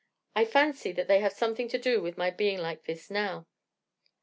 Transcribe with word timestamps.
I 0.35 0.45
fancy 0.45 0.91
that 0.93 1.07
they 1.07 1.19
have 1.19 1.31
something 1.31 1.67
to 1.67 1.77
do 1.77 2.01
with 2.01 2.17
my 2.17 2.31
being 2.31 2.57
like 2.57 2.85
this 2.85 3.11
now. 3.11 3.45